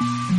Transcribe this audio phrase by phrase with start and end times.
[0.00, 0.29] Mm-hmm.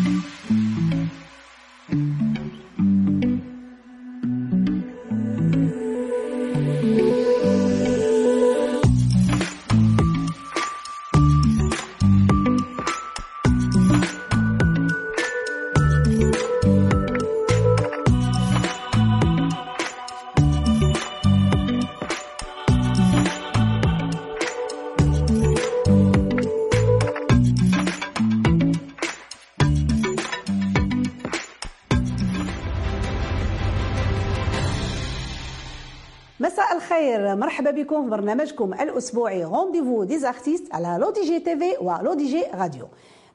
[37.91, 42.25] بكم في برنامجكم الأسبوعي rendez-vous des artistes على لو دي جي تي في ولو دي
[42.27, 42.87] جي راديو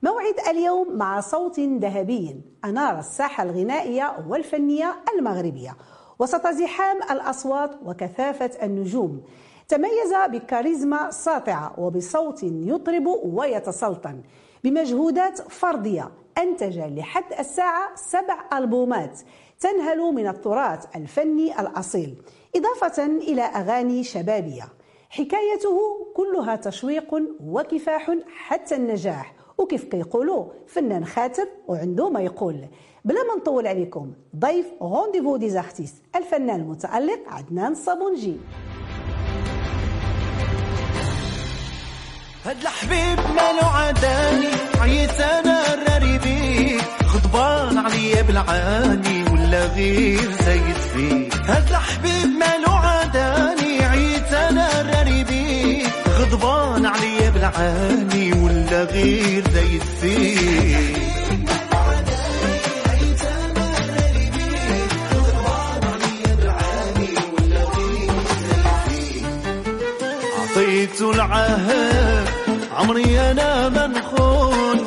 [0.03, 5.77] موعد اليوم مع صوت ذهبي أنار الساحة الغنائية والفنية المغربية.
[6.19, 9.23] وسط زحام الأصوات وكثافة النجوم
[9.69, 14.23] تميز بكاريزما ساطعة وبصوت يطرب ويتسلطن.
[14.65, 19.21] بمجهودات فردية أنتج لحد الساعة سبع ألبومات
[19.61, 22.23] تنهل من التراث الفني الأصيل.
[22.57, 24.69] إضافة إلى أغاني شبابية.
[25.11, 25.79] حكايته
[26.17, 29.35] كلها تشويق وكفاح حتى النجاح.
[29.59, 32.67] وكيف كيقولوا فنان خاتم وعنده ما يقول.
[33.05, 38.37] بلا ما نطول عليكم ضيف rendez-vous des artistes الفنان المتألق عدنان الصابونجي
[42.45, 44.47] هاد الحبيب مالو عداني
[44.81, 46.81] عييت أنا راري بيه.
[47.15, 49.26] غضبان عليا بالعاني.
[49.47, 51.29] ولا غير زايد فيه.
[51.49, 55.87] هاد الحبيب مالو عداني عييت أنا راري بيه.
[56.19, 60.77] غضبان عليا بالعاني ولا غير زايد فيه.
[70.41, 72.29] عطيته العهد
[72.77, 74.79] عمري أنا ما نخون.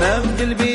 [0.00, 0.69] ما في قلبي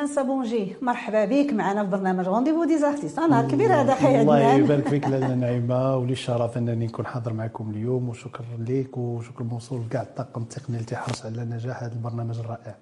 [0.00, 1.52] عدنان صابونجي مرحبا بك.
[1.52, 4.60] معنا في برنامج rendez-vous des artistes نهار كبير هذا الله عدنان.
[4.64, 9.80] يبارك فيك لاله نعيمة ولي الشرف أنني نكون حاضر معكم اليوم وشكرا لك وشكر موصول
[9.86, 12.74] لكاع الطاقم التقني اللي تيحرص على نجاح هذا البرنامج الرائع.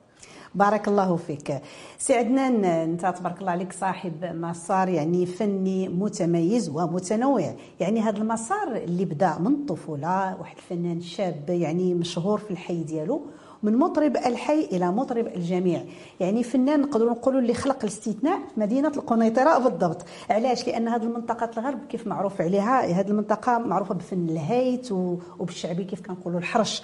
[0.55, 1.63] بارك الله فيك.
[1.99, 7.55] سي عدنان أنت تبارك الله عليك صاحب مسار يعني فني متميز ومتنوع.
[7.81, 13.23] يعني هذا المسار اللي بدأ من الطفوله واحد الفنان شاب يعني مشهور في الحي ديالو
[13.63, 15.83] من مطرب الحي إلى مطرب الجميع.
[16.21, 20.05] يعني فنان نقدروا نقولوا اللي خلق الاستثناء في مدينة القنيطرة بالضبط.
[20.31, 24.93] علاش؟ لأن هذه المنطقة الغرب كيف معروف عليها هذه المنطقة معروفة بفن الهيت
[25.39, 26.83] وبالشعبي كيف كنقولوا الحرش.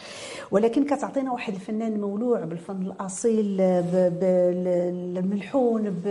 [0.51, 3.57] ولكن كتعطينا واحد الفنان مولوع بالفن الأصيل
[4.21, 6.03] بالملحون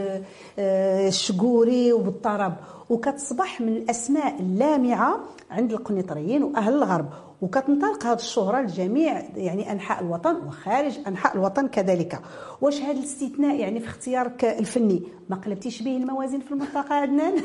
[0.57, 2.53] بالشقوري وبالطرب.
[2.89, 5.19] وكتصبح من الأسماء اللامعة
[5.51, 7.05] عند القنيطريين وأهل الغرب.
[7.43, 12.19] وكتنطلق هذه الشهرة لجميع يعني أنحاء الوطن وخارج أنحاء الوطن كذلك.
[12.61, 17.33] واش هذا الاستثناء يعني في اختيارك الفني؟ ما قلبتيش به الموازين في المنطقة عدنان؟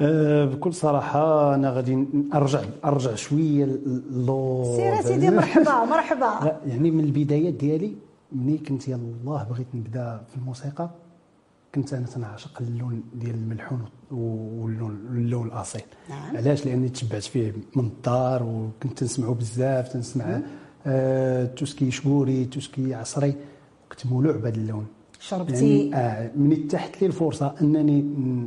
[0.00, 3.78] أه بكل صراحة أنا غادي ارجع أرجع شوية
[4.10, 6.44] لو سير سيدي مرحبا مرحبا.
[6.44, 7.94] لا يعني من البدايات ديالي
[8.32, 10.90] ملي كنت يلاه بغيت نبدأ في الموسيقى.
[11.74, 15.82] كنت أنا تنعشق اللون ديال الملحون واللون اللون الأصيل.
[16.10, 16.36] نعم.
[16.36, 20.40] علاش؟ لأني تشبعت فيه من الدار وكنت تنسمعو بزاف تنسمع
[20.86, 23.34] آه توسكي شبوري توسكي عصري
[23.90, 24.86] كنت مولوع بهذا اللون.
[25.20, 28.02] شربتي يعني آه من اتاحت لي الفرصة أنني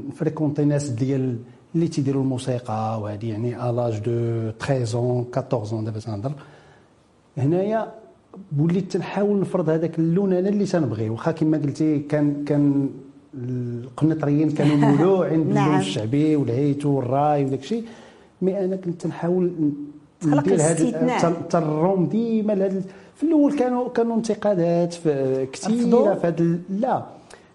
[0.09, 1.39] ن fréquenter ناس ديال
[1.75, 6.33] اللي تيديروا الموسيقى وهذه يعني ال âge de 13 14 دابا تنهضر.
[7.37, 7.93] هنايا
[8.59, 11.09] وليت تنحاول نفرض هذاك اللون أنا اللي تنبغي.
[11.09, 12.89] واخا كما قلتي كان كان
[13.37, 15.79] القنيطريين كانوا مولوعين باللون نعم.
[15.79, 17.83] الشعبي والهيت والراي وداك الشيء
[18.41, 19.51] mais أنا كنت تنحاول
[20.21, 21.19] تخلق ندير.
[21.21, 22.69] تن- تنروم ديما
[23.15, 24.95] في الأول كانوا كانوا انتقادات؟
[25.53, 27.03] كثيرة في هذا لا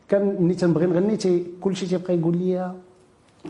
[0.09, 2.73] كان ملي تنبغي نغني كلشي تيبقى يقول لي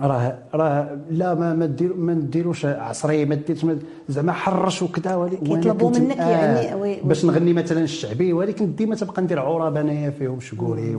[0.01, 3.79] راه راه لا ما ما دير ما ديروش عصري ما ديرش ما-
[4.09, 8.95] زعما حرش وكذا ولكن كيطلبوا منك يعني وي- باش وي- نغني مثلا الشعبي ولكن ديما
[8.95, 10.99] تبقى ندير عرب انايا فيهم شكوري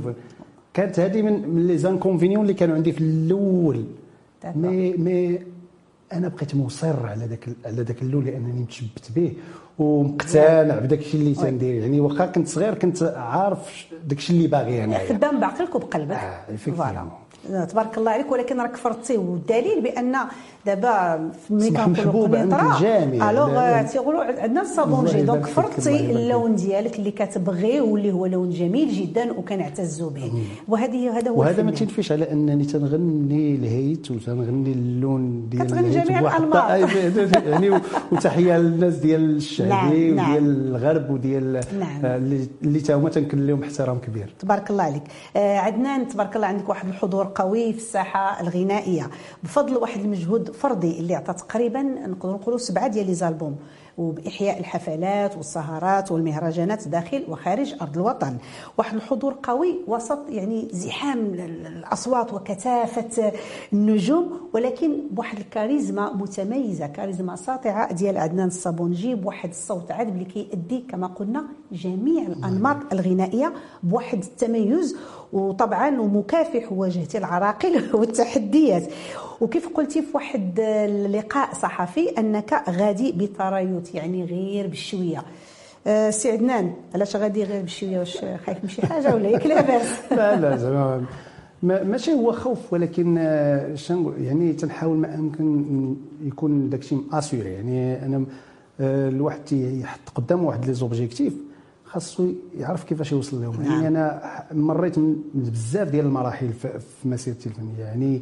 [0.80, 3.86] كانت هذه من les inconvénients اللي كانوا عندي في الأول.
[4.56, 5.40] مي مي
[6.14, 9.34] أنا بقيت مصر على ذاك على ذاك اللون لأنني متشبث به.
[9.80, 11.82] ومقتنع بداك الشيء اللي تندير.
[11.82, 16.12] يعني واخا كنت صغير كنت عارف داك الشيء اللي باغي أنا خدام بعقلك وبقلبك.
[16.12, 16.56] آه،.
[16.56, 17.08] voilà
[17.70, 20.16] تبارك الله عليك ولكن راك فرضتي والدليل بأن
[20.66, 22.28] دابا ملي كنقولوا
[22.74, 23.30] الجميع.
[23.32, 29.32] الوغ تيقولوا عندنا الصابونجي donc فرضتي اللون ديالك اللي كتبغيه واللي هو لون جميل جدا
[29.32, 30.32] وكنعتزوا به
[30.68, 31.72] وهذه هذا هو وهذا ما.
[31.72, 36.72] تنفيش على أنني تنغني الهيت وتنغني اللون ديال كتغني جميع بواحد الأنماط.
[36.72, 37.80] الط- يعني و-
[38.12, 40.32] وتحية للناس ديال الشعبي نعم، نعم.
[40.36, 42.06] وديال الغرب وديال نعم.
[42.06, 45.04] آه، اللي اللي تا هما تنكن لهم احترام كبير تبارك الله عليك
[45.36, 49.10] آه عدنان تبارك الله عندك واحد الحضور قوي في الساحة الغنائية.
[49.44, 53.56] بفضل واحد المجهود فردي اللي عطى تقريبا نقدروا نقولوا سبعة ديال لي زالبوم.
[54.00, 58.38] وبإحياء الحفلات والسهرات والمهرجانات داخل وخارج أرض الوطن.
[58.78, 63.32] واحد الحضور قوي وسط يعني زحام ال- ال- الأصوات وكثافة
[63.74, 70.84] النجوم ولكن بواحد الكاريزما متميزة كاريزما ساطعة ديال عدنان الصابونجي بواحد الصوت عذب اللي كيأدي
[70.90, 73.54] كما قلنا جميع الأنماط الغنائية
[73.84, 74.96] بواحد التميز
[75.34, 78.84] وطبعا ومكافح وواجهتي العراقيل والتحديات.
[79.42, 85.24] وكيف قلتي في واحد اللقاء صحفي أنك غادي بتريث يعني غير بشويه
[85.88, 89.88] آه، سي عدنان علاش غادي غير بشويه واش خايف من شي حاجة ولا ياك لاباس؟
[90.12, 91.06] لا لا زعما
[91.64, 93.76] ما- ماشي هو خوف ولكن آه،
[94.22, 98.26] يعني تنحاول ما امكن يكون داكشي assuré يعني أنا
[98.80, 101.34] آه، الواحد تيحط قدامه واحد les objectifs
[101.86, 103.62] خاصو يعرف كيفاش يوصل لهم.
[103.64, 103.72] نعم.
[103.72, 104.22] يعني أنا
[104.52, 106.70] مريت من بزاف ديال المراحل في
[107.06, 107.84] مسيرتي الفنية.
[107.84, 108.22] يعني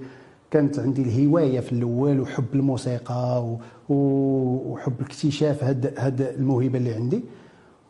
[0.52, 3.58] كانت عندي الهواية في الأول وحب الموسيقى
[3.90, 7.22] وحب اكتشاف هاد هاد الموهبة اللي عندي.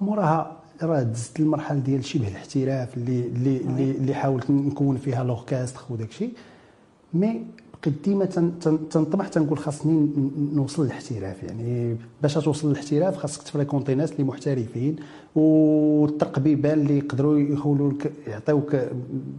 [0.01, 3.57] موراها راه دزت المرحله ديال شبه الاحتراف اللي اللي
[3.91, 6.33] اللي, حاولت نكون فيها l'orchestre وداك الشيء
[7.13, 7.45] mais
[7.89, 10.09] بقيت ديما تن- تن- تنطمح تنقول خاصني
[10.53, 14.95] نوصل للاحتراف يعني باش توصل للاحتراف خاصك ت fréquenter ناس اللي محترفين
[15.35, 18.75] والطرق بيبان اللي يقدروا يخولوا لك يعطيوك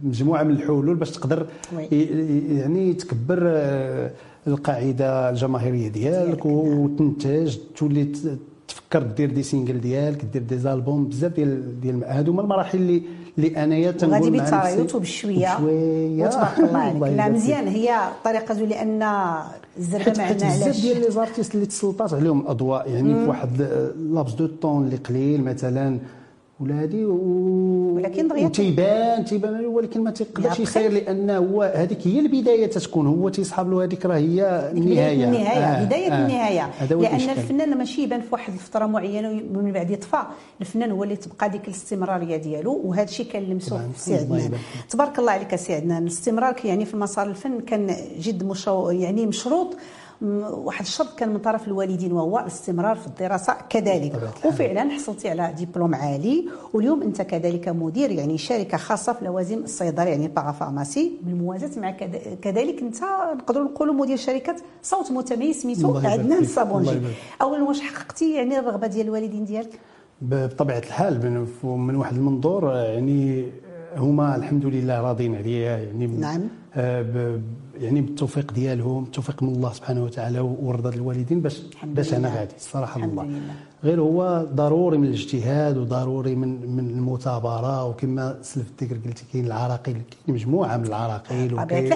[0.03, 1.45] مجموعة من الحلول باش تقدر
[1.91, 4.11] يعني تكبر آه،
[4.47, 6.55] القاعدة الجماهيرية ديالك نعم.
[6.55, 8.11] وتنتج تولي
[8.67, 13.01] تفكر دير des singles ديالك دير des albums بزاف ديال ديال هادو هما المراحل اللي
[13.39, 17.17] اللي انايا تنقول بالتريث وبشويه وبشويه وتبارك الله عليك.
[17.17, 17.67] لا مزيان.
[17.67, 19.03] هي طريقة لأن
[19.77, 20.81] الزربه حيت عندنا بزاف علاش.
[20.81, 23.61] ديال les artistes اللي تسلطات عليهم الاضواء يعني في واحد
[24.13, 25.99] laps de temps اللي قليل مثلا
[26.59, 27.15] ولا هادي و...
[27.95, 33.29] ولكن دغيا وتيبان تيبان ولكن ما تيقدرش يسير لأن هو هذيك هي البداية تتكون هو
[33.29, 36.25] تيصحاب له هذيك راه هي النهاية النهاية آه، بداية آه.
[36.25, 37.37] النهاية هو لأن الإشكال.
[37.37, 40.21] الفنان ماشي يبان في واحد الفترة معينة ومن بعد يطفى
[40.61, 43.91] الفنان هو اللي تبقى ديك الاستمرارية ديالو وهذا الشيء كنلمسوه طبعاً.
[43.91, 44.51] في سي عدنان.
[44.89, 49.77] تبارك الله عليك سي عدنان الاستمرار يعني في مسار الفن كان جد مشو يعني مشروط
[50.21, 54.13] واحد الشرط كان من طرف الوالدين وهو الاستمرار في الدراسة كذلك.
[54.45, 60.03] وفعلا حصلتي على دبلوم عالي واليوم أنت كذلك مدير يعني شركة خاصة في لوازم الصيدلة
[60.03, 62.95] يعني parapharmacie بالموازاة مع كذ- كذلك أنت
[63.37, 66.43] نقدروا نقولوا مدير شركة صوت متميز سميتو عدنان
[66.91, 67.13] يبارك.
[67.41, 69.79] اولا واش حققتي يعني الرغبة ديال الوالدين ديالك
[70.21, 71.47] بطبيعة الحال من
[71.87, 73.45] من واحد المنظور يعني
[73.97, 76.41] هما الحمد لله راضين عليا يعني نعم.
[76.75, 77.39] آه،
[77.81, 82.39] يعني بالتوفيق ديالهم التوفيق من الله سبحانه وتعالى ورضا الوالدين باش باش أنا.
[82.39, 83.53] غادي الصراحه الحمد الله لله.
[83.83, 89.93] غير هو ضروري من الاجتهاد وضروري من من المثابرة وكما سلف الذكر قلتي كاين العراقيل
[89.93, 91.93] كاين مجموعة من العراقيل وكاين-.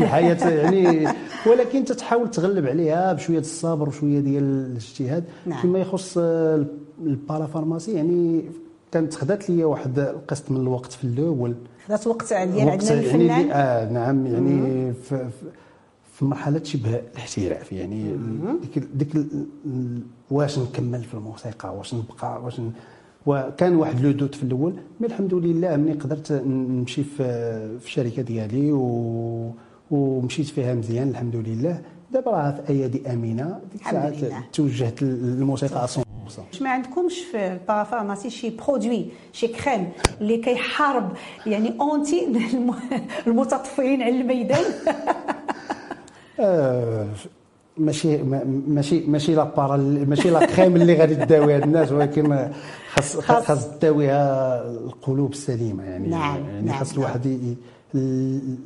[0.00, 1.08] الحياة يعني
[1.46, 5.60] ولكن تتحاول تغلب عليها بشوية الصبر وشويه ديال الاجتهاد نعم.
[5.60, 6.18] فيما يخص
[7.02, 8.44] ال parapharmacie يعني
[8.92, 11.54] كانت خدات لي واحد القسط من الوقت في الأول
[11.86, 13.40] خدات وقت ديال وقت عدنان يعني الفنان.
[13.40, 15.28] اللي- آه نعم يعني في,
[16.24, 18.16] مرحلة شبه الاحتراف يعني
[18.62, 19.26] ديك ديك
[20.30, 22.70] واش نكمل في الموسيقى؟ واش نبقى؟ واش ن...
[23.26, 27.24] وكان واحد le doute في الأول mais الحمد لله ملي قدرت نمشي في
[27.78, 29.50] في الشركة ديالي و...
[29.90, 31.80] ومشيت فيها مزيان الحمد لله.
[32.12, 34.14] دابا راه في أيادي امينه ديك الساعات.
[34.52, 36.05] توجهت للموسيقى 100%
[36.52, 39.88] واش ما عندكمش في ال parapharmacie شي produit شي كريم
[40.20, 41.12] اللي كيحارب
[41.46, 42.74] يعني anti الم-
[43.26, 44.64] المتطفلين على الميدان
[47.78, 52.52] ماشي ما- ماشي ماشي la para ماشي la crème اللي غادي تداويها الناس ولكن
[52.94, 56.92] خاص خاص- تداويها القلوب السليمه يعني نعم، يعني خاص.
[56.92, 57.56] الواحد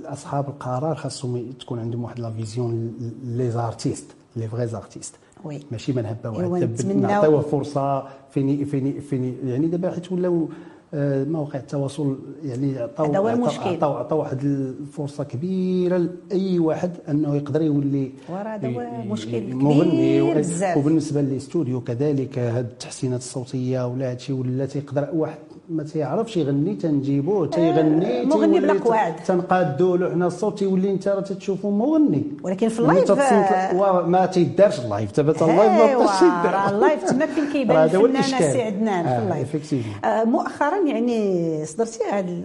[0.04, 2.92] اصحاب القرار خاصهم تكون عندهم واحد la vision
[3.24, 5.60] les artistes les vrais artistes oui.
[5.72, 6.02] ماشي ما
[6.48, 10.48] واحد نتمناو- نعطيوه فرصة fini fini fini يعني دابا حيت ولاو
[10.94, 13.68] آه، مواقع التواصل يعني عطاو هذا هو عطاو- المشكل.
[13.68, 15.96] عطاو عطاو واحد الفرصة كبيرة
[16.30, 20.76] لأي واحد أنه يقدر يولي وراه هذا هو مشكل مغني بزاف.
[20.76, 25.38] وبالنسبة للاستوديو كذلك هاد التحسينات الصوتية ولا هادشي ولا تيقدر واحد
[25.70, 29.16] ما تيعرفش يغني تنجيبوه تيغني آه، مغني تيولي بلا قواعد.
[29.26, 34.02] تنقادوا له حنا الصوت تيولي انت راه تتشوفو مغني ولكن في ال live، تتصنت- آه،
[34.06, 37.44] ما تيدارش ال live تبت ال live ما بقاش يدار راه ال live تما فين
[37.52, 38.52] كيبان الفنان.
[38.52, 39.74] سي عدنان في آه، ال live.
[40.04, 41.98] آه، مؤخرا يعني صدرتي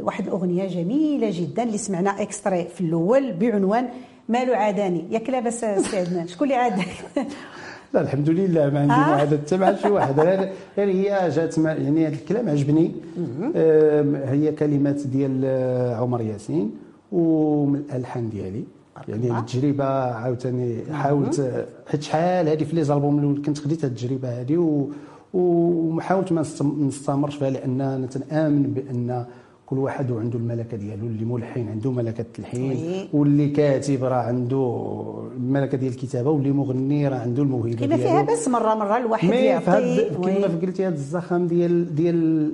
[0.04, 3.88] واحد الأغنية جميلة جدا اللي سمعنا extrait في الأول بعنوان
[4.30, 6.88] مالو عاداني ياك لاباس سي عدنان شكون اللي عادك
[7.94, 8.96] لا الحمد لله ما عندي آه.
[8.96, 10.20] عاد حتى مع شي واحد.
[10.20, 12.92] غير هي جات يعني هذا الكلام عجبني.
[14.26, 16.72] هي كلمات ديال آه، عمر ياسين
[17.12, 18.64] ومن الألحان ديالي.
[19.08, 23.92] يعني التجربة عاوتاني حاولت آه، حيت شحال هذه في لي زالبوم الأول كنت خديت هذه
[23.92, 24.88] التجربة هذه و
[25.34, 29.26] وما حاولت ما نستم- نستمرش فيها لأن أنا تنآمن بأن
[29.66, 32.22] كل واحد وعنده الملكة ديالو اللي ملحن عنده ملكة.
[32.22, 34.94] التلحين واللي كاتب راه عنده
[35.38, 40.10] الملكة ديال الكتابة واللي مغني راه عنده الموهبة ديالو فيها بس مرة مرة الواحد يعطي.
[40.10, 42.52] كما قلتي هاد الزخم ديال ديال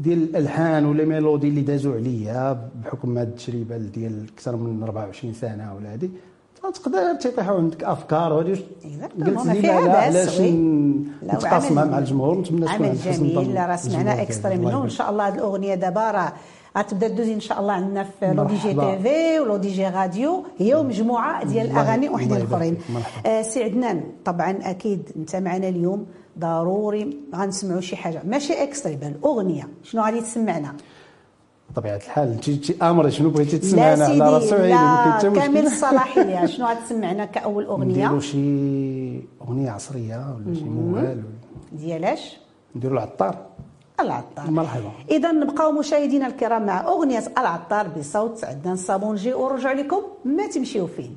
[0.00, 5.74] ديال الألحان ولا mélodies اللي دازوا عليا بحكم هاد التجربه ديال أكثر من 24 سنة
[5.74, 6.10] ولا هادي
[6.70, 9.38] تقدر تيطيحوا عندك أفكار Exactement.
[9.38, 10.40] قلت لي علاش
[11.22, 14.14] نتقاسمها مع الجمهور ونتمنى تكون عمل جميل راه سمعنا.
[14.14, 14.54] منه.
[14.54, 16.32] الله وان شاء الله هذه الأغنية دابا راه
[16.78, 18.74] غتبدأ diffusée إن شاء الله عندنا في le DJ.
[18.74, 20.44] TV و le DJ radio.
[20.58, 22.76] هي ومجموعه ديال الاغاني وحدين اخرين.
[23.26, 26.06] آه سي عدنان طبعا أكيد انت معنا اليوم.
[26.38, 27.18] ضروري.
[27.34, 28.22] غنسمعوا شي حاجة.
[28.24, 30.74] ماشي extrait بل اغنيه شنو غادي تسمعنا؟
[31.74, 35.34] بطبيعة الحال انت انت امري شنو بغيتي تسمعنا على راسو سيدي عيني لا ما كاين
[35.34, 38.38] كامل الصلاحيه شنو غتسمعنا كأول أغنية؟ نديرو شي
[39.42, 41.22] أغنية عصرية ولا شي موال
[41.72, 42.36] ديالاش؟
[42.76, 43.36] نديرو العطار.
[44.00, 44.50] العطار.
[44.50, 44.90] مرحبا.
[45.10, 51.16] إذا نبقاو مشاهدينا الكرام مع أغنية العطار بصوت عدنان الصابونجي ونرجع لكم ما تمشيو فين.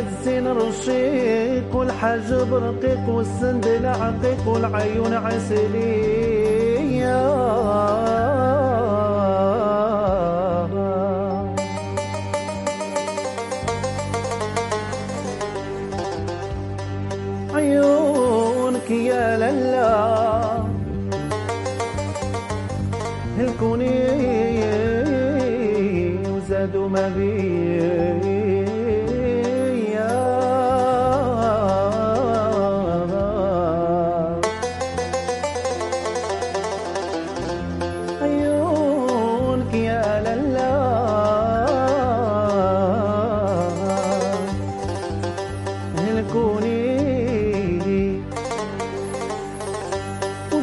[0.00, 6.40] الزين رشيق والحجب رقيق والسندل عقيق والعيون عسلية.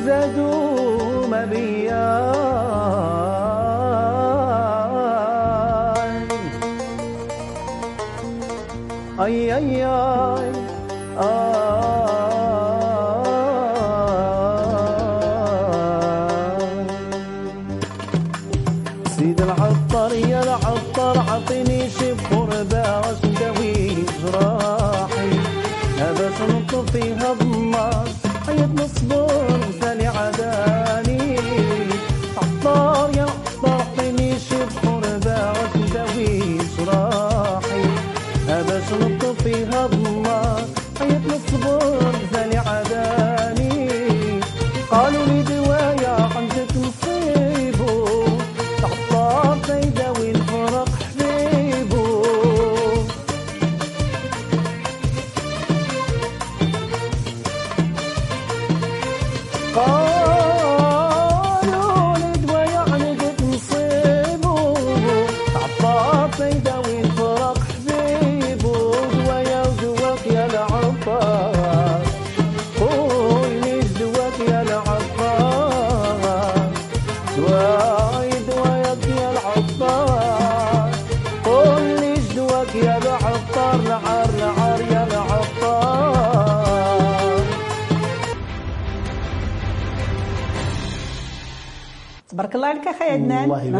[0.08, 2.08] وزادوا ما بيا.
[9.20, 9.86] أي اي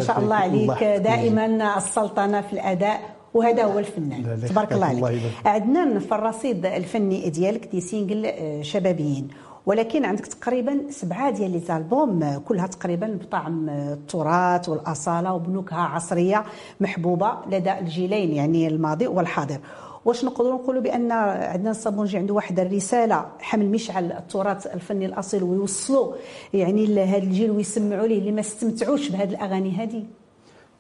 [0.08, 0.46] شاء الله.
[0.46, 1.04] الله عليك يحفظك.
[1.04, 3.00] دائما السلطنة في الأداء
[3.34, 5.22] وهذا هو الفنان تبارك الله الله عليك.
[5.46, 9.28] عدنان في الرصيد الفني ديالك دي سينجل آه، شبابيين
[9.66, 15.78] ولكن عندك تقريبا سبعة ديال لي زالبوم آه، كلها تقريبا بطعم آه، التراث والأصالة وبنكهه
[15.82, 16.44] عصرية
[16.80, 19.58] محبوبة لدى الجيلين يعني الماضي والحاضر
[20.08, 26.14] واش نقدروا نقولوا بأن عندنا الصابونجي عنده واحد الرسالة حمل مشعل التراث الفني الأصيل ويوصلوا
[26.54, 30.04] يعني لهذا الجيل ويسمعوا ليه اللي ما استمتعوش بهذه الأغاني هذه.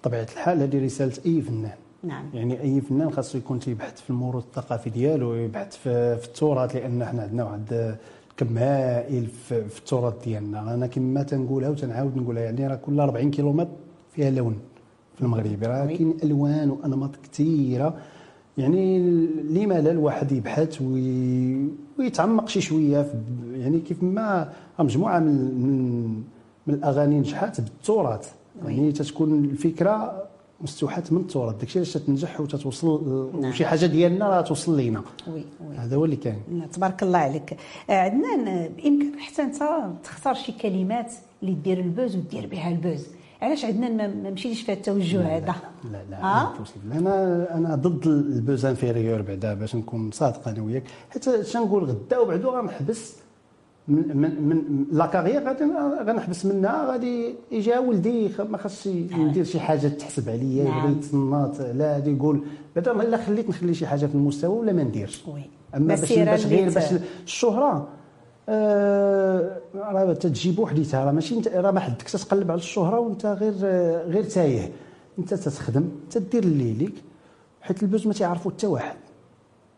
[0.01, 1.71] بطبيعه الحال هذه رسالة أي فنان.
[2.03, 2.29] نعم.
[2.33, 7.05] يعني أي فنان خاصو يكون تيبحث في الموروث الثقافي ديالو يبحث في, في التراث لأن
[7.05, 7.97] حنا عندنا واحد
[8.37, 10.73] كم هائل في, التراث ديالنا.
[10.73, 13.69] أنا كما تنقولها وتنعاود نقولها يعني راه كل 40 كيلومتر
[14.15, 14.59] فيها لون
[15.15, 15.63] في المغرب.
[15.63, 15.85] راه.
[15.85, 17.97] كاين الوان وانماط كثيرة.
[18.57, 18.99] يعني
[19.49, 21.67] لما لا الواحد يبحث وي...
[21.99, 23.13] ويتعمق شي شوية في
[23.53, 26.07] يعني كيف ما مجموعة من من,
[26.67, 28.31] من الأغاني نجحات بالتراث.
[28.65, 30.23] يعني تتكون الفكرة
[30.61, 31.55] مستوحاة من التراث.
[31.55, 33.49] داكشي علاش تتنجح وتتوصل نعم.
[33.49, 35.01] وشي حاجة ديالنا راه توصل لينا.
[35.27, 35.77] oui oui.
[35.77, 36.41] هذا هو اللي كاين.
[36.51, 37.57] لا، تبارك الله عليك.
[37.89, 39.55] آه، عدنان آه، بإمكانك حتى أنت
[40.03, 43.07] تختار شي كلمات اللي دير ال buzz ودير بها ال buzz.
[43.41, 45.55] علاش عدنان ما مشيتيش في التوجه هذا
[45.91, 46.73] لا لا آه؟ ما توصل.
[46.91, 52.17] أنا أنا ضد ال buzz inférieur بعدا باش نكون صادق أنا وياك حيت شنقول غدا
[52.17, 53.15] وبعدو غنحبس
[53.87, 55.63] من من من لا كارير غادي
[56.03, 60.77] غنحبس منها غادي يجي ولدي ما خاصش ندير شي حاجة تحسب عليا نعم.
[60.77, 62.43] يبغي يتصنت لا غادي يقول
[62.75, 65.41] بعدا إلا خليت نخلي شي حاجة في المستوى ولا ما نديرش وي
[65.75, 66.93] أما باش باش غير باش
[67.25, 67.87] الشهرة آه،
[68.49, 74.05] راه تتجي بوحديتها راه ماشي انت راه ما حدك تتقلب على الشهرة وانت غير آه،
[74.07, 74.71] غير تايه.
[75.19, 76.93] انت تتخدم تدير اللي ليك
[77.61, 78.95] حيت ال buzz ما تيعرفو حتى واحد.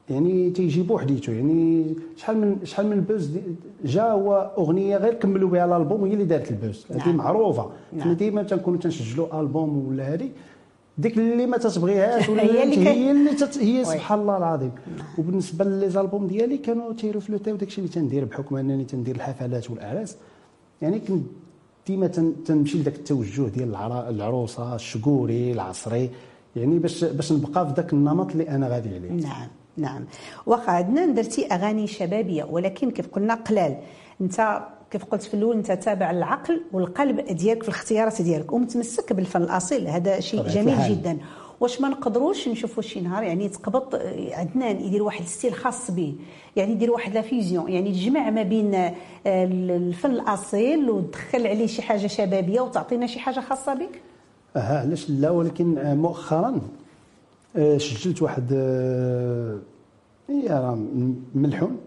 [0.10, 3.42] يعني تيجي بوحديته يعني شحال من شحال من buzz دي-
[3.86, 6.86] جا هو أغنية غير كملوا بها الألبوم وهي اللي دارت ال buzz.
[6.92, 7.16] هذه نعم.
[7.16, 7.70] معروفة.
[7.94, 8.02] نعم.
[8.02, 10.30] حنا ديما تنكونوا تنسجلوا ألبوم ولا هذه.
[11.00, 12.90] ديك اللي ما تتبغيهاش ولا هي اللي.
[12.90, 13.58] هي اللي تت...
[13.58, 13.86] هي.
[13.86, 14.72] سبحان الله العظيم.
[15.18, 19.70] وبالنسبة لي les albums ديالي كانوا تي reflétiو داكشي اللي تندير بحكم أنني تندير الحفلات
[19.72, 20.16] والاعراس
[20.82, 21.26] يعني كنت
[21.88, 22.34] ديما تن...
[22.46, 24.10] تنمشي لذاك التوجه ديال العرا...
[24.10, 26.10] العروسة الشكوري العصري.
[26.56, 29.12] يعني باش باش نبقى في ذاك النمط اللي أنا غادي عليه.
[29.12, 30.06] نعم نعم.
[30.46, 33.78] واخا عدنان درتي أغاني شبابية ولكن كيف قلنا قلال.
[34.22, 34.60] أنت
[34.92, 39.88] كيف قلت في الأول أنت تابع العقل والقلب ديالك في الاختيارات ديالك ومتمسك بالفن الأصيل.
[39.88, 40.92] هذا شيء جميل الحال.
[41.02, 41.18] جدا.
[41.60, 43.96] واش ما نقدروش نشوفوا شي نهار يعني تقبط
[44.32, 46.16] عدنان يدير واحد ال style خاص به
[46.56, 48.94] يعني يدير واحد la vision يعني تجمع ما بين آه،
[49.28, 54.02] الفن الأصيل وتدخل عليه شي حاجة شبابية وتعطينا شي حاجة خاصة بك؟
[54.56, 56.62] آه علاش لا؟ ولكن آه، مؤخرا
[57.56, 58.54] آه، سجلت واحد
[60.30, 61.78] م- ملحون.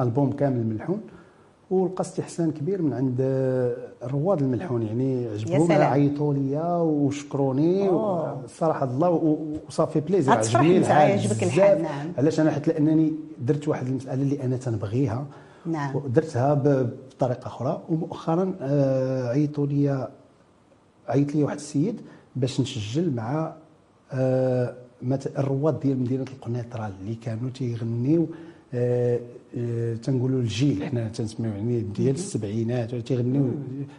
[0.00, 1.00] ألبوم كامل ملحون.
[1.70, 3.20] ولقى استحسان كبير من عند
[4.02, 5.72] رواد الملحون يعني عجبهم.
[5.72, 7.88] عيطوا ليا وشكروني.
[8.48, 11.42] صراحة الله وصافي بليزير عجبني الحال يعجبك.
[11.42, 12.12] الحال، نعم.
[12.18, 15.26] علاش أنا حيت لأنني درت واحد المسألة اللي أنا تنبغيها
[15.66, 15.96] نعم.
[15.96, 20.08] ودرتها بطريقة أخرى ومؤخرا آه، عيطوا لي
[21.08, 22.00] عيط لي واحد السيد
[22.36, 23.52] باش نسجل مع
[24.12, 24.74] آه،
[25.38, 28.26] الرواد ديال مدينة القنيطرة اللي كانوا تيغنيو
[28.74, 29.20] آه،
[30.02, 33.44] تنقولوا الجيل حنا تنسميو يعني ديال السبعينات تيغنيو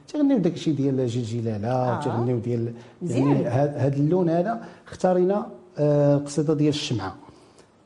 [0.07, 1.99] تيغنيو داك الشيء ديال جيل جيلالة آه.
[2.03, 2.73] تيغنيو ديال.
[3.01, 7.15] يعني هذا اللون هذا اختارينا آه، القصيده ديال الشمعة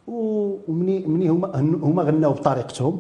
[0.08, 2.98] ومني مني هما هما غناو بطريقتهم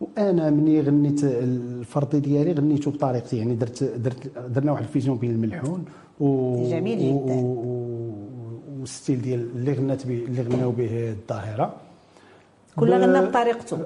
[0.00, 5.30] وأنا مني غنيت الفرد ديالي غنيته بطريقتي يعني درت درت درنا واحد ال fusion بين
[5.30, 5.84] الملحون
[6.20, 6.28] و
[6.70, 7.34] جميل و- جداً.
[8.80, 11.74] وال style ديال اللي غنات به اللي غناو به الظاهرة
[12.76, 13.78] كل غنى بطريقته.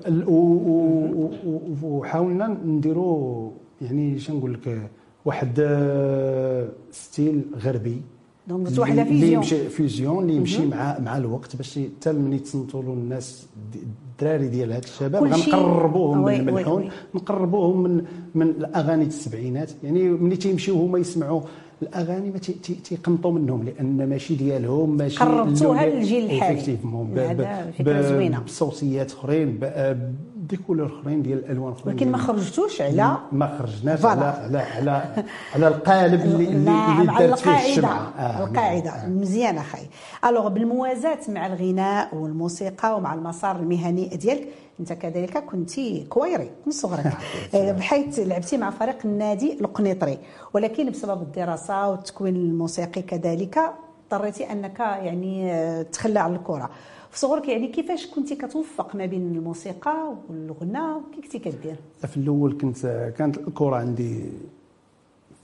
[1.83, 3.51] وحاولنا نديروا
[3.83, 4.91] يعني شنقول لك
[5.25, 8.03] واحد آه، style غربي
[8.49, 9.33] donc واحد la اللي fusion.
[9.33, 12.41] يمشي fusion اللي يمشي مع مع الوقت باش حتى ملي
[12.75, 16.89] له الناس الدراري ديال هاد الشباب غنقربوهم من الملحون.
[17.15, 21.41] نقربوهم من من الأغاني السبعينات يعني ملي تيمشيو هما يسمعوا
[21.83, 26.61] الأغاني ما تي- تي- تيقنطوا منهم لأن ماشي ديالهم ماشي قربتوها للجيل الحالي.
[28.03, 28.39] زوينة.
[28.39, 29.59] بصوتيات أخرين
[30.49, 34.05] ب des couleurs اخرين ديال الالوان اخرين ولكن ما خرجتوش على ما خرجناش.
[34.05, 38.13] على على على على القالب اللي اللي, دارت فيه الشمعة.
[38.19, 38.97] آه، القاعدة.
[38.97, 39.21] نعم.
[39.21, 39.87] مزيان أخي
[40.25, 44.49] الوغ بالموازاة مع الغناء والموسيقى ومع المسار المهني ديالك
[44.81, 47.13] انت كذلك كنت كويري من صغرك.
[47.55, 50.19] آه، بحيث لعبتي مع فريق النادي القنيطري.
[50.55, 53.59] ولكن بسبب الدراسة والتكوين الموسيقي كذلك
[54.13, 56.71] اضطريتي أنك يعني آه، تخلى على الكرة.
[57.19, 61.77] في صغرك يعني كيفاش كنتي كتوفق ما بين الموسيقى والغناء كي كنتي كدير؟
[62.07, 64.25] في الأول كنت كانت الكرة عندي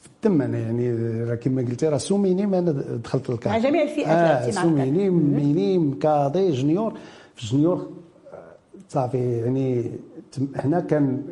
[0.01, 0.91] في الدم أنا يعني
[1.25, 2.73] راه كما قلتي راه semi-mini ما أنا
[3.05, 6.95] دخلت الكاك مع جميع الفئات آه semi-mini minime cadet junior.
[7.35, 7.91] في junior
[8.33, 8.55] آه،
[8.89, 9.91] صافي يعني
[10.57, 11.23] هنا كان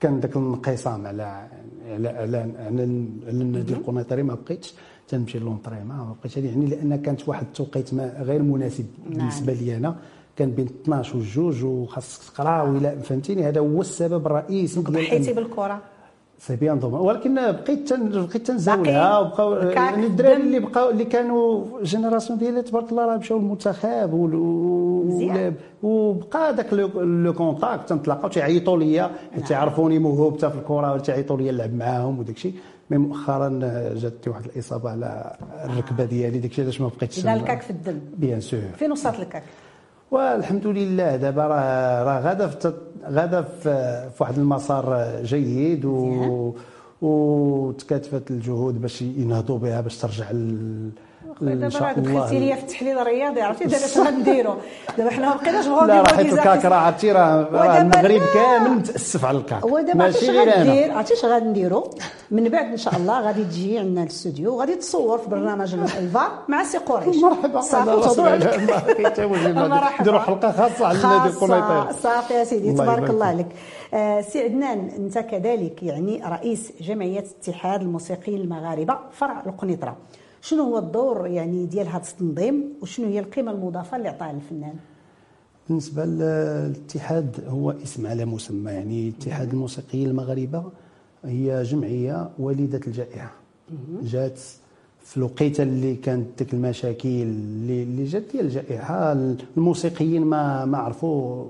[0.00, 1.48] كان ذاك الانقسام على
[1.90, 4.74] على على على, النادي القنيطري ما بقيتش
[5.08, 9.18] تنمشي l'entraînement بقيت هذه يعني لأن كانت واحد التوقيت ما غير مناسب نعم.
[9.18, 9.96] بالنسبة لي أنا.
[10.36, 14.82] كان بين 12 وجوج وخاصك تقرأ ولا فهمتيني؟ هذا هو السبب الرئيسي.
[14.82, 15.82] ديال ضحيتي بالكرة.
[16.40, 18.08] c'est bien dommage ولكن بقيت تن...
[18.26, 19.26] بقيت تنزاولها باقي.
[19.26, 20.42] وبقاو يعني الدراري.
[20.42, 24.14] اللي بقاو اللي كانوا génération ديالي تبارك الله راه مشاو للمنتخب.
[25.82, 29.10] وبقى داك le contact تنتلاقاو تيعيطوا ليا.
[29.34, 32.54] حيت تعرفوني موهوب حتى في الكرة تيعيطوا ليا نلعب معاهم وداك الشيء.
[32.90, 33.48] mais مؤخرا
[33.94, 37.98] جاتني واحد الإصابة على الركبة ديالي داك الشيء علاش ما بقيتش إذا الكاك في الدم.
[38.16, 38.60] bien sûr.
[38.78, 39.42] فين وصلت الكاك؟
[40.10, 41.16] والحمد لله.
[41.16, 42.72] دابا راه راه غادا في
[43.10, 46.54] غادا في واحد المسار جيد و
[47.02, 50.90] وتكاتفت الجهود باش ينهضوا بها باش ترجع ل...
[51.40, 54.54] دابا شاء دخلتي ليا في التحليل الرياضي عرفتي؟ دابا اش غنديروا
[54.98, 58.20] دابا حنا ما بقيناش لا راه حيت الكاك راه عرفتي راه المغرب.
[58.34, 61.84] كامل متأسف على الكاك ودابا عرفتي غندير؟ عرفتي اش غنديروا
[62.30, 66.64] من بعد إن شاء الله غادي تجي عندنا للاستوديو وغادي تصور في برنامج الفار مع
[66.64, 67.16] سي قريش.
[67.16, 67.60] مرحبا.
[67.60, 70.00] صافي وتهضروا مرحبا.
[70.00, 71.28] نديروا حلقة خاصة على النادي.
[71.28, 73.26] القنيطري صافي يا سيدي تبارك الله.
[73.26, 73.46] عليك.
[73.94, 79.96] آه سي عدنان انت كذلك يعني رئيس جمعية اتحاد الموسيقيين المغاربة فرع القنيطرة.
[80.40, 84.74] شنو هو الدور يعني ديال هذا التنظيم وشنو هي القيمة المضافة اللي عطاها الفنان؟
[85.68, 90.64] بالنسبة للاتحاد هو اسم على مسمى يعني اتحاد الموسيقيين المغاربه
[91.24, 93.32] هي جمعية وليدة الجائحة.
[94.02, 94.40] جات
[95.00, 99.12] في الوقيتة اللي كانت ديك المشاكل اللي اللي جات ديال الجائحة
[99.56, 101.44] الموسيقيين ما ما عرفوا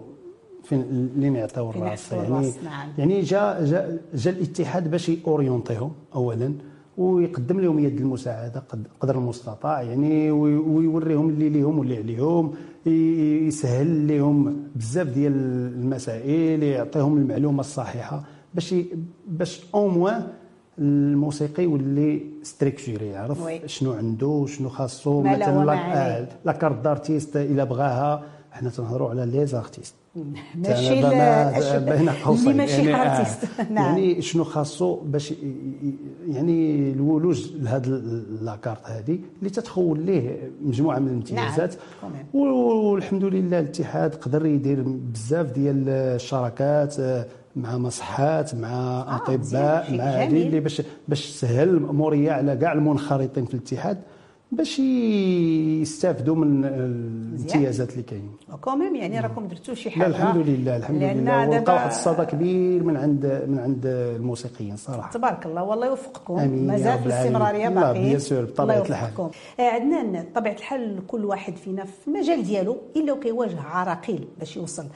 [0.65, 2.13] فين اللي نعطيو فين الراس.
[2.13, 2.89] يعني نعم.
[2.99, 6.53] يعني جا جا جا الاتحاد باش يورينتيهم اولا.
[7.01, 12.53] ويقدم لهم يد المساعدة قد- قدر المستطاع يعني وي- ويوريهم اللي ليهم واللي عليهم
[13.49, 15.33] يسهل لهم بزاف ديال
[15.81, 18.23] المسائل يعطيهم المعلومة الصحيحة
[18.55, 18.75] باش
[19.29, 20.23] باش au moins
[20.79, 23.39] الموسيقي يولي structuré يعرف.
[23.67, 25.93] شنو عنده شنو خاصو مثلا وما لا- عليه.
[25.95, 26.29] آه،
[26.83, 29.95] d'artiste إلا بغاها حنا تنهضروا على les artistes
[30.57, 30.95] ماشي
[31.79, 32.57] بين قوسين.
[32.57, 33.99] ماشي يعني, آه، artiste نعم.
[33.99, 35.35] يعني شنو خاصو باش
[36.29, 41.75] يعني الولوج لهاد ال- لاكارت هذه اللي تتخول ليه مجموعة من الامتيازات.
[42.03, 42.13] نعم.
[42.43, 49.99] والحمد لله الاتحاد قدر يدير بزاف ديال الشراكات آه، مع مصحات مع مزيان، أطباء شيء
[49.99, 50.25] مع.
[50.25, 53.99] اللي باش باش تسهل الاموريه على كاع المنخرطين في الاتحاد.
[54.53, 58.31] باش يستافدوا من الامتيازات اللي كاينين.
[58.61, 60.07] كوميم يعني راكم درتوا شي لا حاجة.
[60.07, 65.11] الحمد لله الحمد لله ولقى واحد الصدى كبير من عند من عند الموسيقيين صراحة.
[65.11, 66.49] تبارك الله والله يوفقكم.
[66.67, 66.99] مازال.
[67.07, 69.09] الاستمرارية لا، باقي بيان سور، بطبيعة الله الحال.
[69.11, 69.31] يوفقكم.
[69.61, 74.87] آه، عدنان بطبيعه الحال كل واحد فينا في المجال ديالو إلا وكيواجه عراقيل باش يوصل.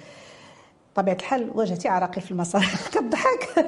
[0.94, 2.62] طبيعة الحال واجهتي عراقيل في المسار.
[2.92, 3.66] كتضحك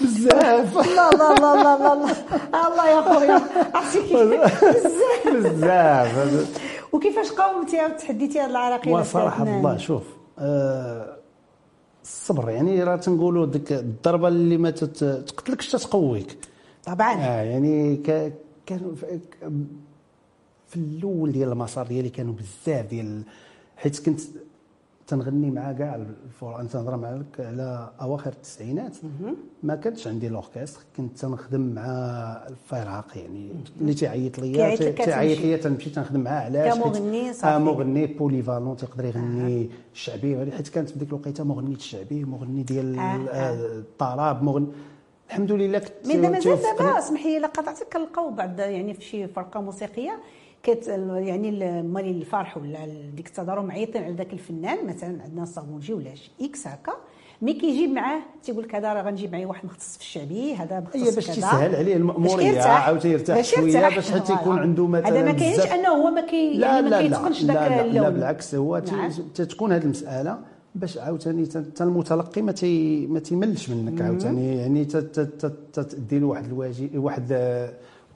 [0.00, 0.78] بزاف.
[0.78, 3.40] الله الله الله الله الله الله يا خويا
[3.74, 5.28] عرفتي كيف؟ بزاف.
[5.28, 6.60] بزاف
[6.92, 10.02] وكيفاش قاومتي وتحديتي هاد العراقيل وصراحه؟ الله شوف
[10.38, 11.16] آه،
[12.02, 16.38] الصبر يعني راه تنقولوا ديك الضربة اللي ما تقتلكش تتقويك.
[16.84, 17.14] طبعا.
[17.14, 17.96] آه يعني
[18.66, 18.94] كانوا
[20.68, 23.22] في الأول ديال المسار ديالي كانوا بزاف ديال
[23.76, 24.20] حيت كنت
[25.06, 28.96] تنغني مع كاع الفور أنا تنهضر معاك على أواخر التسعينات
[29.62, 31.82] ما كانش عندي لوركستر كنت تنخدم مع
[32.48, 35.38] الفرق يعني اللي تيعيط ليا تيعيط.
[35.40, 37.58] ليا تنمشي تنخدم معاه علاش كمغني آه صافي.
[37.64, 42.98] مغني polyvalent تيقدر يغني الشعبي وهذه حيت كانت في ديك الوقيتة مغني الشعبي مغني ديال
[42.98, 43.82] آه، آه.
[44.02, 44.66] آه، مغني
[45.28, 46.56] الحمد لله كنت mais دابا مازال.
[46.78, 50.18] دابا اسمح لي الا قطعتك كنلقاو بعض يعني في شي فرقة موسيقية
[50.64, 51.50] كت يعني
[51.82, 52.78] مالين الفرح ولا
[53.16, 56.92] ديك التضارب معيطين على ذاك الفنان مثلا عندنا الصابونجي ولا شي X هكا
[57.42, 61.08] mais كيجيب معاه تيقول لك هذا راه غنجيب معايا واحد مختص في الشعبي هذا مختص
[61.08, 61.34] في باش كذا.
[61.34, 62.86] تسهل عليه باش كيرتاح.
[62.86, 63.94] عاوتاني يرتاح باش يرتاح.
[63.96, 64.32] باش حتى.
[64.32, 67.02] يكون عنده مثلا هذا ما كاينش انه هو ما كي لا يعني ما لا لا
[67.02, 69.10] كيتقنش لا, ذاك لا, لا اللون بالعكس هو نعم.
[69.34, 70.38] تتكون هذه المسألة
[70.74, 74.84] باش عاوتاني تا المتلقي ما تي ما تيملش منك عاوتاني يعني
[75.72, 77.32] تدي له واحد الواجب واحد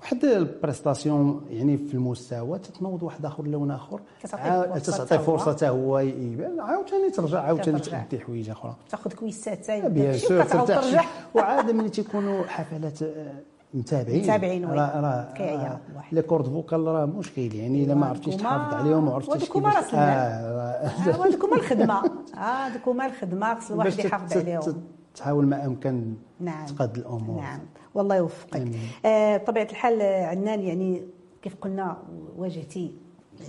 [0.03, 4.01] واحد ال prestation يعني في المستوى تتنوض واحد آخر لون آخر.
[4.35, 4.75] هو.
[5.19, 6.61] فرصة حتى هو يبان.
[6.61, 7.79] عاوتاني ترجع عاوتاني.
[7.81, 11.05] تأدي حوايج أخرى تاخذ كويسات تا bien sûr ترجع.
[11.35, 13.33] وعادة ملي تيكونوا حفلات آه،
[13.75, 14.23] متابعين.
[14.23, 14.65] متابعين،.
[14.65, 15.75] راه راه راه.
[16.13, 17.85] les cordes vocales راه مشكل يعني.
[17.85, 20.09] إلا ما عرفتيش تحافظ عليهم وعرفتيش وهادوكما كيفاش- راس المال.
[20.09, 21.95] آه، آه، هذوك هما الخدمة.
[22.35, 24.83] آه، هذوك هما الخدمة خص الواحد يحافظ عليهم.
[25.15, 26.67] تحاول ما امكن نعم.
[26.67, 27.41] تقاد الأمور.
[27.41, 27.61] نعم.
[27.95, 28.69] والله يوفقك.
[29.05, 31.03] آه طبيعه الحال آه، عدنان يعني
[31.43, 32.03] كيف قلنا
[32.37, 32.93] واجهتي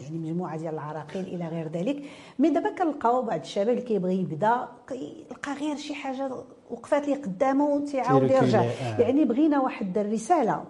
[0.04, 2.04] يعني مجموعة ديال العراقيل إلى غير ذلك
[2.40, 6.32] من دابا كنلقاو بعض الشباب اللي كيبغي يبدا كيلقى غير شي حاجة
[6.70, 9.02] وقفات لي قدامه وتيعاود يرجع آه.
[9.02, 10.64] يعني بغينا واحد الرسالة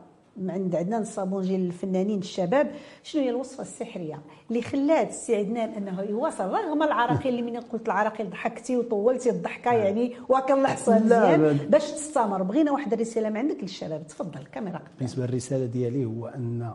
[0.47, 2.71] عند عدنان الصابونجي الفنانين الشباب
[3.03, 7.85] شنو هي الوصفة السحرية اللي خلات السي عدنان أنه يواصل رغم العراقيل اللي من قلت
[7.85, 11.57] العراقيل ضحكتي وطولتي الضحكة يعني واكل الحصان مزيان.
[11.69, 12.43] باش تستمر.
[12.43, 14.77] بغينا واحد الرساله من عندك للشباب تفضل الكاميرا.
[14.77, 16.71] قدام بالنسبة للرسالة ديالي هو أن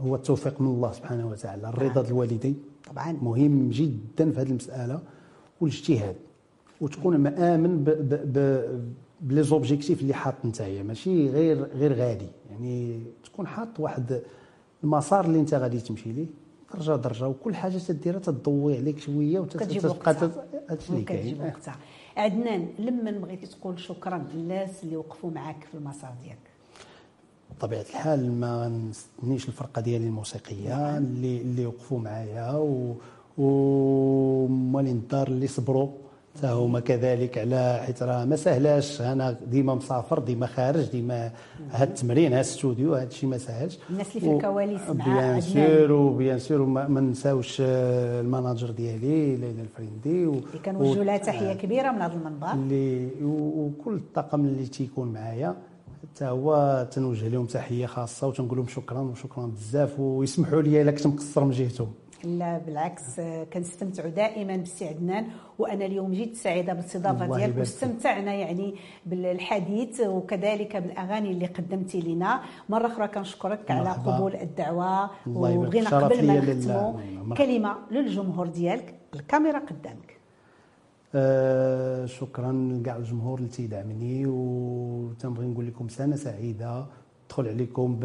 [0.00, 2.62] هو التوفيق من الله سبحانه وتعالى الرضا ديال الوالدين.
[2.90, 3.18] طبعا.
[3.22, 5.00] مهم جدا في هذه المسألة
[5.60, 6.16] والاجتهاد
[6.80, 8.64] وتكون مآمن ب ب ب
[9.20, 12.28] بلي زوبجيكتيف اللي حاط نتايا ماشي غير غير غادي.
[12.54, 14.22] يعني تكون حاط واحد
[14.84, 16.26] المسار اللي انت غادي تمشي ليه.
[16.74, 19.66] درجة درجة وكل حاجة تديرها تضوي عليك شوية وتبقى
[20.70, 21.40] هادشي اللي كاين.
[21.40, 21.76] وقتها
[22.16, 26.38] عدنان لما بغيتي تقول شكرا للناس اللي وقفوا معاك في المسار ديالك؟
[27.58, 32.94] بطبيعة الحال ما نستنيش الفرقة ديالي الموسيقية اللي اللي وقفوا معايا و
[33.38, 35.88] ومالين الدار اللي صبروا.
[36.36, 39.00] حتى هما كذلك على حيت راه ما سهلاش.
[39.00, 41.30] أنا ديما مسافر ديما خارج ديما
[41.70, 43.78] هاد التمرين هاد الاستوديو هاد الشيء ما سهلش.
[43.90, 45.40] الناس اللي في الكواليس مع bien.
[45.40, 50.58] sûr و bien sûr وما ما نساوش آه، ال manager ديالي ليلى الفريندي و- اللي
[50.64, 52.52] كنوجهوا لها تحية كبيرة من هذا المنبر.
[52.52, 55.54] اللي وكل الطاقم اللي تيكون معايا.
[56.14, 61.06] حتى هو تنوجه لهم تحية خاصة وتنقول لهم شكرا وشكرا بزاف ويسمحوا لي إلا كنت
[61.06, 61.92] مقصر من جهتهم.
[62.24, 63.20] لا بالعكس
[63.52, 65.26] كنستمتعوا دائما بالسي عدنان
[65.58, 67.58] وأنا اليوم جد سعيدة بالاستضافة ديالك.
[67.58, 68.74] واستمتعنا يعني
[69.06, 73.90] بالحديث وكذلك بالأغاني اللي قدمتي لنا مرة أخرى كنشكرك على.
[73.90, 75.10] قبول الدعوة.
[75.26, 76.40] وبغينا قبل ما.
[76.40, 77.34] نختموا.
[77.36, 80.14] كلمة للجمهور ديالك الكاميرا قدامك
[81.14, 86.86] آه شكرا لكاع الجمهور اللي تيدعمني وتنبغي نقول لكم سنة سعيدة
[87.28, 87.96] تدخل عليكم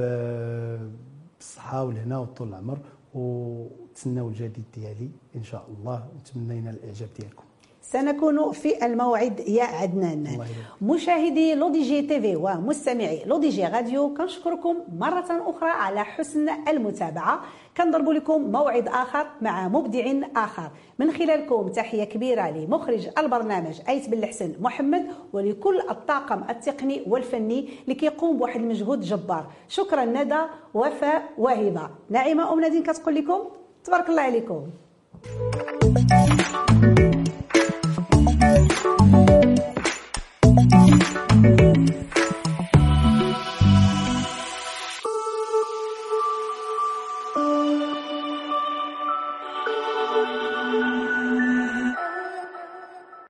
[1.40, 2.78] بالصحة والهنا وطول العمر
[3.14, 7.49] وتسناو الجديد ديالي إن شاء الله وتمنينا الإعجاب ديالكم.
[7.82, 10.46] سنكون في الموعد يا عدنان.
[10.82, 17.42] مشاهدي L'ODJ TV ومستمعي L'ODJ Radio كنشكركم مرة أخرى على حسن المتابعة.
[17.78, 20.72] كنضرب لكم موعد آخر مع مبدع آخر.
[21.00, 27.96] من خلالكم تحية كبيرة لمخرج البرنامج أيت بن الحسن محمد ولكل الطاقم التقني والفني اللي
[27.96, 29.46] كيقوم بواحد المجهود جبار.
[29.68, 30.42] شكرا ندى
[30.74, 33.40] وفاء وهبة نعيمة أم نادين كتقول لكم
[33.84, 34.62] تبارك الله عليكم.